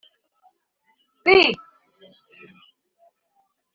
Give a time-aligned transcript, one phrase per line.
[1.25, 1.53] Lee